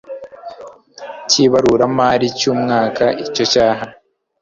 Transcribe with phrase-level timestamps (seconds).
[1.29, 3.85] cy ibaruramari cy umwaka icyo cyaha